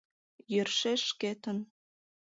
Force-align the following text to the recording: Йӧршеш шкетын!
Йӧршеш 0.53 1.01
шкетын! 1.09 1.57